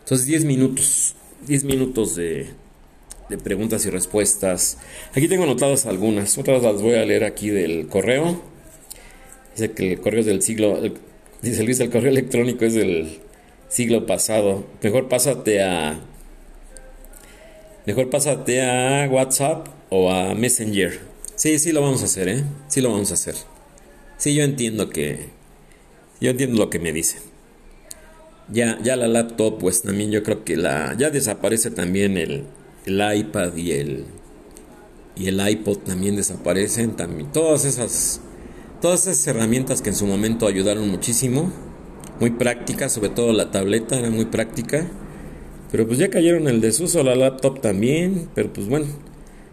[0.00, 1.14] Entonces, 10 minutos.
[1.46, 2.48] 10 minutos de,
[3.42, 4.78] preguntas y respuestas.
[5.14, 6.38] Aquí tengo anotadas algunas.
[6.38, 8.40] Otras las voy a leer aquí del correo.
[9.54, 10.80] Dice que el correo es del siglo.
[11.42, 13.18] Dice Luis, el correo electrónico es del
[13.68, 14.66] siglo pasado.
[14.82, 16.00] Mejor pásate a.
[17.84, 21.05] Mejor pásate a WhatsApp o a Messenger.
[21.36, 22.44] Sí, sí lo vamos a hacer, ¿eh?
[22.66, 23.34] Sí lo vamos a hacer.
[24.16, 25.28] Sí, yo entiendo que,
[26.18, 27.20] yo entiendo lo que me dicen.
[28.50, 30.96] Ya, ya la laptop, pues también yo creo que la.
[30.96, 32.44] Ya desaparece también el,
[32.86, 34.04] el iPad y el.
[35.14, 36.96] Y el iPod también desaparecen.
[36.96, 37.30] También.
[37.32, 38.20] Todas esas.
[38.80, 41.52] Todas esas herramientas que en su momento ayudaron muchísimo.
[42.18, 44.86] Muy prácticas, sobre todo la tableta era muy práctica.
[45.70, 48.28] Pero pues ya cayeron el desuso, la laptop también.
[48.34, 48.86] Pero pues bueno,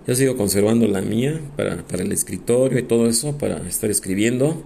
[0.06, 4.64] yo sigo conservando la mía para, para el escritorio y todo eso, para estar escribiendo.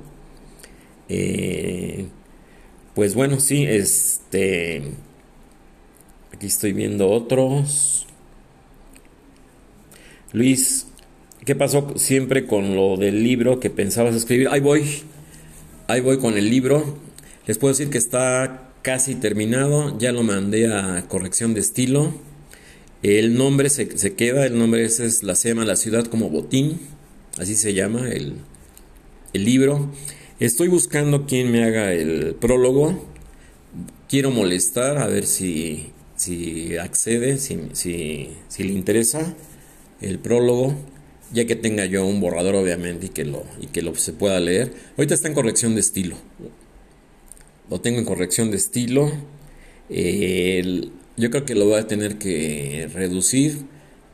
[1.09, 2.07] Eh,
[2.95, 4.83] pues bueno, sí, este.
[6.33, 8.07] Aquí estoy viendo otros.
[10.33, 10.87] Luis,
[11.45, 14.49] ¿qué pasó siempre con lo del libro que pensabas escribir?
[14.49, 14.83] Ahí voy,
[15.87, 16.97] ahí voy con el libro.
[17.45, 22.13] Les puedo decir que está casi terminado, ya lo mandé a corrección de estilo.
[23.03, 26.79] El nombre se, queda, el nombre ese es la se llama La ciudad como botín,
[27.37, 28.33] así se llama el,
[29.33, 29.91] el libro.
[30.39, 33.05] Estoy buscando quien me haga el prólogo.
[34.09, 39.35] Quiero molestar a ver si, si accede, si, si, si le interesa
[40.01, 40.75] el prólogo.
[41.31, 44.39] ya que tenga yo un borrador obviamente y que lo, y que lo se pueda
[44.39, 44.73] leer.
[44.97, 46.17] Ahorita está en corrección de estilo.
[47.69, 49.11] Lo tengo en corrección de estilo.
[51.17, 53.65] Yo creo que lo voy a tener que reducir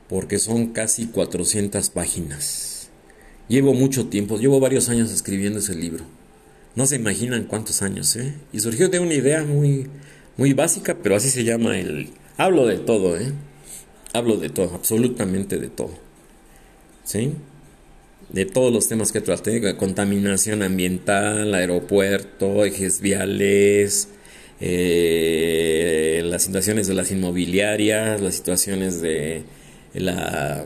[0.07, 2.89] porque son casi 400 páginas.
[3.49, 6.05] Llevo mucho tiempo, llevo varios años escribiendo ese libro.
[6.75, 8.33] No se imaginan cuántos años, ¿eh?
[8.53, 9.87] Y surgió de una idea muy,
[10.37, 12.09] muy básica, pero así se llama el...
[12.37, 13.31] Hablo de todo, ¿eh?
[14.13, 15.91] Hablo de todo, absolutamente de todo.
[17.03, 17.33] ¿Sí?
[18.29, 24.07] De todos los temas que traté, contaminación ambiental, aeropuerto, ejes viales,
[24.65, 29.43] eh, las situaciones de las inmobiliarias, las situaciones de
[29.93, 30.63] la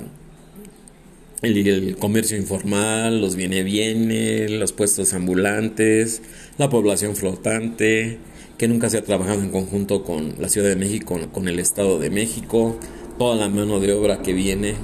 [1.42, 6.22] el, comercio informal, los viene viene, los puestos ambulantes,
[6.60, 8.20] la población flotante,
[8.60, 11.98] que nunca se ha trabajado en conjunto con la Ciudad de México, con el Estado
[11.98, 12.80] de México,
[13.18, 14.76] toda la mano de obra que viene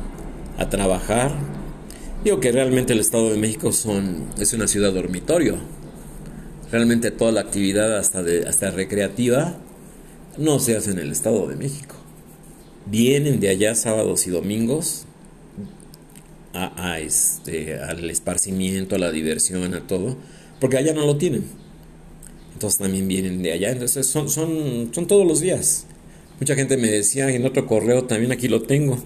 [0.58, 1.36] a trabajar.
[2.24, 5.83] Digo que realmente el Estado de México son, es una ciudad dormitorio.
[6.74, 9.56] Realmente toda la actividad hasta, de, hasta recreativa
[10.40, 11.94] no se hace en el Estado de México.
[12.88, 15.06] Vienen de allá sábados y domingos
[16.52, 20.18] a, este, al esparcimiento, a la diversión, a todo,
[20.60, 21.44] porque allá no lo tienen.
[22.54, 25.86] Entonces también vienen de allá, entonces son, son, son todos los días.
[26.40, 28.98] Mucha gente me decía en otro correo, también aquí lo tengo,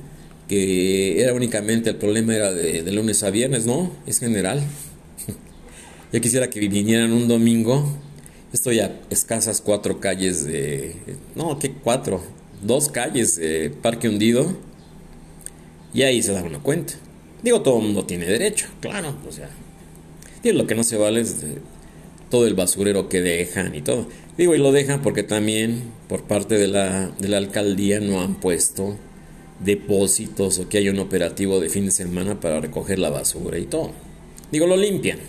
[0.47, 4.63] que era únicamente el problema era de, lunes a viernes, no, es general.
[6.13, 7.85] Yo quisiera que vinieran un domingo,
[8.53, 10.95] estoy a escasas cuatro calles de,
[11.35, 12.23] no, ¿qué cuatro?
[12.61, 14.55] Dos calles de Parque Hundido,
[15.93, 16.93] y ahí se da una cuenta.
[17.43, 19.49] Digo, todo el mundo tiene derecho, claro, o sea.
[20.41, 21.37] Digo, lo que no se vale es
[22.29, 24.07] todo el basurero que dejan y todo.
[24.37, 28.35] Digo, y lo dejan porque también por parte de la, de la alcaldía no han
[28.35, 28.97] puesto
[29.59, 33.65] depósitos o que haya un operativo de fin de semana para recoger la basura y
[33.65, 33.91] todo.
[34.51, 35.19] Digo, lo limpian.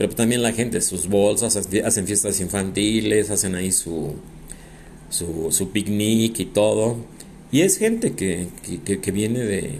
[0.00, 4.14] Pero también la gente, sus bolsas, hacen fiestas infantiles, hacen ahí su,
[5.10, 6.96] su, su picnic y todo.
[7.52, 8.48] Y es gente que,
[8.82, 9.78] que, viene de,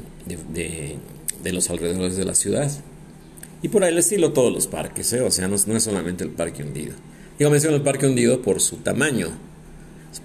[1.43, 2.71] de los alrededores de la ciudad.
[3.63, 5.23] Y por ahí el estilo todos los parques, ¿eh?
[5.23, 6.93] o sea, no, es solamente el parque hundido.
[7.39, 9.29] Digo, menciono el parque hundido por su tamaño,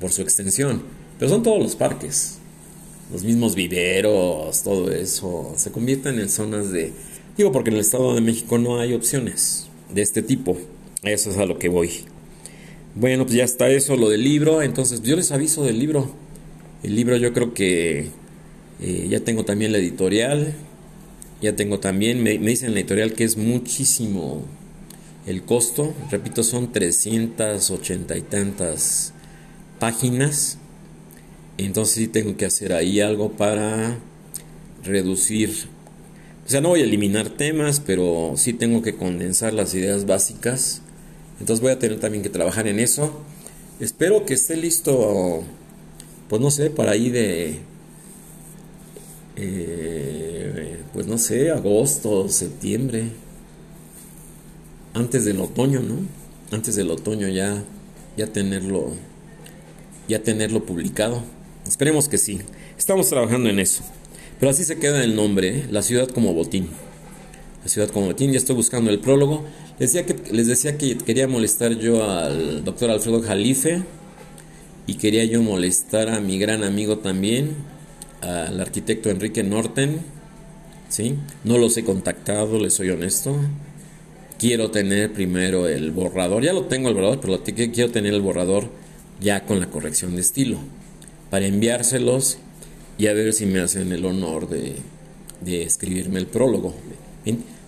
[0.02, 0.84] por su extensión,
[1.18, 2.40] pero son todos los parques.
[3.14, 6.92] Los mismos viveros, todo eso, se convierten en zonas de...
[7.38, 10.58] Digo, porque en el Estado de México no hay opciones de este tipo.
[11.04, 11.92] Eso es a lo que voy.
[12.96, 14.62] Bueno, pues ya está eso, lo del libro.
[14.62, 16.12] Entonces, yo les aviso del libro.
[16.84, 18.08] El libro yo creo que
[18.82, 20.54] eh, ya tengo también la editorial.
[21.42, 24.46] Ya tengo también, me, dicen en la editorial que es muchísimo
[25.28, 25.94] el costo.
[26.10, 29.14] Repito, son 380 y tantas
[29.80, 30.58] páginas.
[31.58, 33.98] Entonces sí tengo que hacer ahí algo para
[34.84, 35.68] reducir.
[36.46, 40.82] O sea, no voy a eliminar temas, pero sí tengo que condensar las ideas básicas.
[41.40, 43.22] Entonces voy a tener también que trabajar en eso.
[43.80, 45.44] Espero que esté listo,
[46.30, 47.60] pues no sé, para ahí de
[49.36, 53.10] eh, pues no sé, agosto, septiembre,
[54.94, 55.98] antes del otoño, ¿no?
[56.52, 57.64] Antes del otoño ya,
[58.16, 58.94] ya tenerlo,
[60.08, 61.22] ya tenerlo publicado.
[61.68, 62.40] Esperemos que sí.
[62.78, 63.84] Estamos trabajando en eso.
[64.40, 66.68] Pero así se queda el nombre, la ciudad como botín.
[67.64, 69.46] La ciudad como botín, ya estoy buscando el prólogo.
[69.80, 73.84] Les decía que, les decía que quería molestar yo al doctor Alfredo Jalife
[74.88, 77.56] y quería yo molestar a mi gran amigo también,
[78.22, 80.00] al arquitecto Enrique Norten,
[80.90, 81.16] ¿sí?
[81.44, 83.36] No los he contactado, les soy honesto.
[84.38, 88.70] Quiero tener primero el borrador, ya lo tengo el borrador, pero quiero tener el borrador
[89.22, 90.58] ya con la corrección de estilo,
[91.30, 92.38] para enviárselos
[92.98, 94.76] y a ver si me hacen el honor de,
[95.46, 96.74] escribirme el prólogo.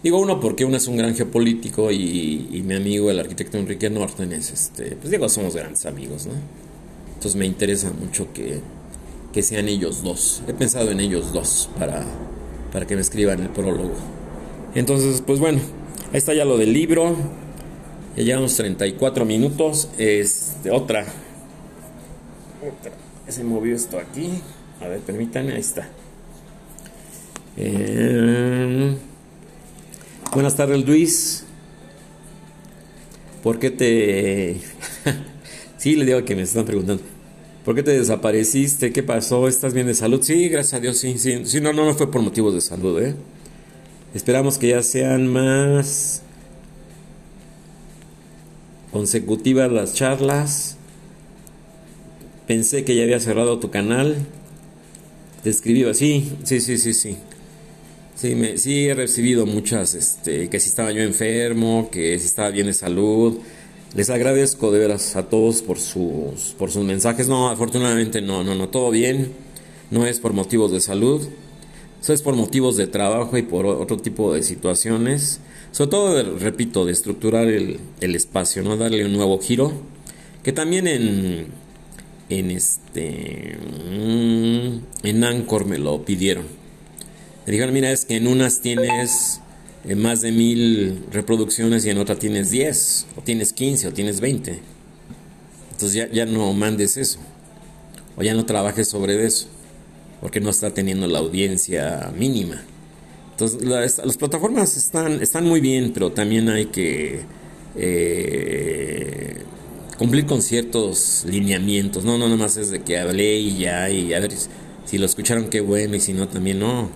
[0.03, 3.89] Digo uno porque uno es un gran geopolítico y, y, mi amigo el arquitecto Enrique
[3.89, 6.33] Norten es este, pues digo, somos grandes amigos, ¿no?
[7.15, 8.59] Entonces me interesa mucho que,
[9.33, 10.43] que sean ellos dos.
[10.47, 12.05] He pensado en ellos dos para,
[12.71, 13.95] para que me escriban el prólogo.
[14.75, 15.59] Entonces, pues bueno,
[16.11, 17.15] ahí está ya lo del libro.
[18.15, 19.89] Ya llevamos 34 minutos.
[19.97, 21.05] Este, otra.
[22.61, 22.91] Otra.
[23.27, 24.41] Se movió esto aquí.
[24.81, 25.87] A ver, permítanme, ahí está.
[27.57, 28.95] Eh,
[30.31, 31.43] buenas tardes, Luis.
[33.41, 34.57] ¿Por qué te.?
[35.77, 37.01] sí, le digo que me están preguntando.
[37.65, 38.93] ¿Por qué te desapareciste?
[38.93, 39.47] ¿Qué pasó?
[39.47, 40.21] ¿Estás bien de salud?
[40.21, 41.41] Sí, gracias a Dios, sí, sí.
[41.45, 43.15] Sí, no, no, no fue por motivos de salud, ¿eh?
[44.13, 46.21] Esperamos que ya sean más
[48.91, 50.77] consecutivas las charlas.
[52.47, 54.25] Pensé que ya había cerrado tu canal.
[55.49, 57.17] Así, sí, sí, sí, sí.
[58.15, 62.49] Sí, me, sí he recibido muchas, este, que si estaba yo enfermo, que si estaba
[62.49, 63.37] bien de salud.
[63.95, 67.27] Les agradezco de veras a todos por sus, por sus mensajes.
[67.27, 69.31] No, afortunadamente no, no, no, todo bien.
[69.91, 71.27] No es por motivos de salud.
[72.01, 75.39] Eso es por motivos de trabajo y por otro tipo de situaciones.
[75.71, 78.77] Sobre todo, repito, de estructurar el, el espacio, ¿no?
[78.77, 79.71] Darle un nuevo giro.
[80.43, 81.47] Que también en,
[82.29, 83.57] en este,
[85.17, 86.45] en Anchor me lo pidieron
[87.47, 89.39] me dijeron, mira, es que en unas tienes
[89.85, 94.19] eh, más de mil reproducciones y en otra tienes 10, o tienes 15, o tienes
[94.19, 94.59] 20.
[95.71, 97.19] Entonces ya, ya no mandes eso,
[98.17, 99.47] o ya no trabajes sobre eso,
[100.19, 102.61] porque no está teniendo la audiencia mínima.
[103.31, 107.21] Entonces las, plataformas están, están muy bien, pero también hay que
[107.77, 109.37] eh,
[109.97, 112.03] cumplir con ciertos lineamientos.
[112.03, 114.33] No, no, nada más es de que hablé y ya, y a ver
[114.87, 116.89] si lo escucharon, qué bueno, y si no, también no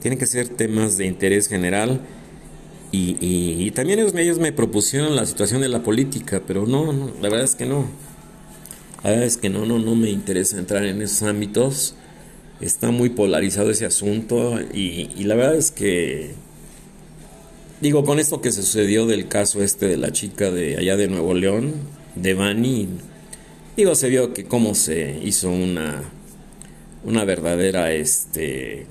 [0.00, 2.00] tienen que ser temas de interés general.
[2.90, 7.44] Y, también ellos, ellos, me propusieron la situación de la política, pero no, la verdad
[7.44, 7.86] es que no.
[9.02, 11.94] La verdad es que no, no, no me interesa entrar en esos ámbitos.
[12.60, 16.34] Está muy polarizado ese asunto y, y la verdad es que,
[17.80, 21.08] digo, con esto que se sucedió del caso este de la chica de allá de
[21.08, 21.72] Nuevo León,
[22.14, 22.88] de Bani,
[23.76, 26.02] digo, se vio que cómo se hizo una,
[27.04, 28.86] una verdadera, este,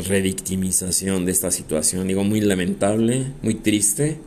[0.00, 2.08] revictimización de esta situación.
[2.08, 4.18] Digo, muy lamentable, muy triste.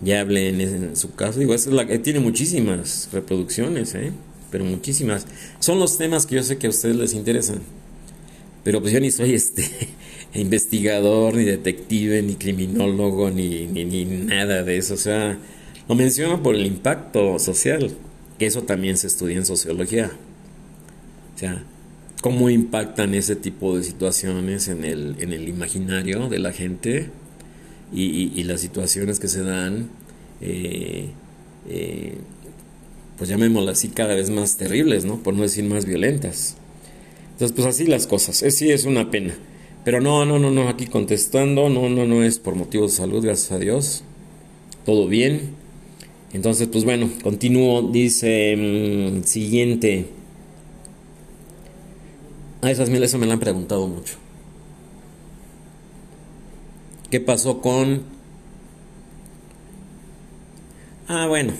[0.00, 1.40] Ya hablé en, su caso.
[1.40, 4.12] Digo, es la que tiene muchísimas reproducciones, ¿eh?
[4.50, 5.26] Pero muchísimas.
[5.58, 7.60] Son los temas que yo sé que a ustedes les interesan.
[8.64, 9.64] Pero pues yo ni soy este
[10.34, 14.94] investigador, ni detective, ni criminólogo, ni, ni, ni nada de eso.
[14.94, 15.38] O sea,
[15.88, 17.90] lo menciono por el impacto social,
[18.38, 20.12] que eso también se estudia en sociología.
[21.34, 21.64] O sea,
[22.20, 27.10] cómo impactan ese tipo de situaciones en el, en el imaginario de la gente
[27.92, 29.88] y, las situaciones que se dan,
[30.40, 31.08] eh,
[31.68, 32.14] eh,
[33.16, 35.22] pues llamémoslas así, cada vez más terribles, ¿no?
[35.22, 36.56] Por no decir más violentas.
[37.32, 38.42] Entonces, pues así las cosas.
[38.42, 39.34] Es, sí, es una pena.
[39.84, 43.24] Pero no, no, no, no, aquí contestando, no, no, no es por motivos de salud,
[43.24, 44.02] gracias a Dios.
[44.84, 45.50] Todo bien.
[46.32, 47.82] Entonces, pues bueno, continúo.
[47.90, 50.17] Dice, mm, siguiente.
[52.60, 54.14] A esas mil, eso me la han preguntado mucho.
[57.10, 58.02] ¿Qué pasó con...
[61.06, 61.52] Ah, bueno.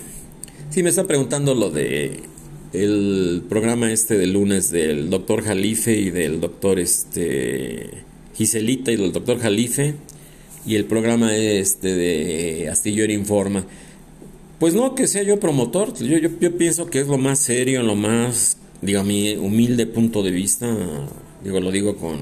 [0.69, 2.23] Sí, me están preguntando lo de
[2.71, 7.89] el programa este del lunes del doctor Jalife y del doctor este
[8.35, 9.95] Giselita y del doctor Jalife
[10.67, 13.65] y el programa este de Astillero Informa.
[14.59, 17.81] Pues no que sea yo promotor, yo, yo, yo pienso que es lo más serio,
[17.81, 20.67] lo más digo, a mi humilde punto de vista,
[21.43, 22.19] digo, lo digo con,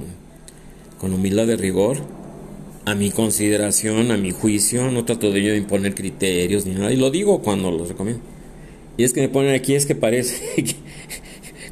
[0.98, 1.98] con humildad de rigor,
[2.86, 6.98] a mi consideración, a mi juicio, no trato de yo imponer criterios ni nada, y
[6.98, 8.22] lo digo cuando los recomiendo.
[8.98, 10.42] Y es que me ponen aquí, es que parece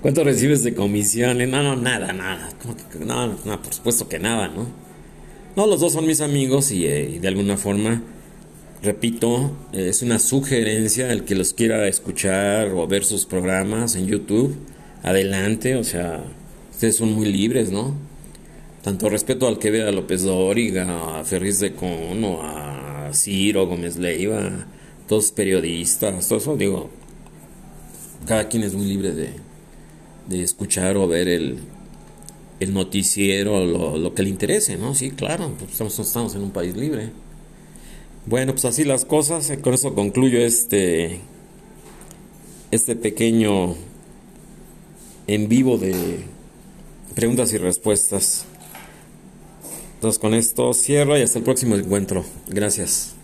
[0.02, 1.50] ¿Cuánto recibes de comisiones?
[1.50, 2.52] No, no, nada, nada.
[3.00, 4.68] No, no, por supuesto que nada, ¿no?
[5.56, 8.04] No, los dos son mis amigos eh, y de alguna forma
[8.84, 14.56] repito, es una sugerencia el que los quiera escuchar o ver sus programas en YouTube
[15.06, 16.24] adelante, o sea,
[16.72, 17.94] ustedes son muy libres, ¿no?
[18.84, 23.98] Tanto respeto al que vea a López Dóriga, a Ferris de Cono, a Ciro Gómez
[23.98, 24.66] Leiva,
[25.08, 26.90] todos periodistas, todo eso, digo,
[28.26, 29.30] cada quien es muy libre de,
[30.28, 31.60] de escuchar o ver el,
[32.60, 34.96] el noticiero, lo, lo que le interese, ¿no?
[34.96, 37.12] Sí, claro, pues estamos, estamos en un país libre.
[38.26, 41.20] Bueno, pues así las cosas, con eso concluyo este,
[42.72, 43.76] este pequeño
[45.28, 46.20] en vivo de
[47.16, 48.46] preguntas y respuestas.
[49.96, 52.26] Entonces con esto cierro y hasta el próximo encuentro.
[52.48, 53.15] Gracias.